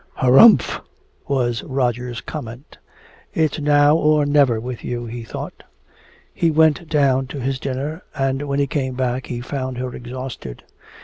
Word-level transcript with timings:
"Humph!" 0.15 0.81
was 1.27 1.61
Roger's 1.61 2.21
comment. 2.21 2.79
"It's 3.35 3.59
now 3.59 3.95
or 3.95 4.25
never 4.25 4.59
with 4.59 4.83
you," 4.83 5.05
he 5.05 5.23
thought. 5.23 5.61
He 6.33 6.49
went 6.49 6.89
down 6.89 7.27
to 7.27 7.39
his 7.39 7.59
dinner, 7.59 8.01
and 8.15 8.41
when 8.47 8.57
he 8.57 8.65
came 8.65 8.95
back 8.95 9.27
he 9.27 9.41
found 9.41 9.77
her 9.77 9.93
exhausted. 9.93 10.63